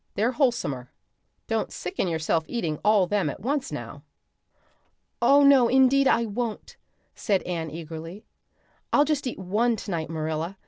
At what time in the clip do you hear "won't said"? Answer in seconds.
6.25-7.43